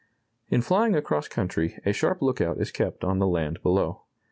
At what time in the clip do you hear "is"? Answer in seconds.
2.59-2.71